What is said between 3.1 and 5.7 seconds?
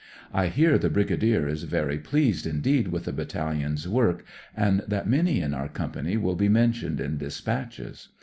Rattalion's wori^, and that many in our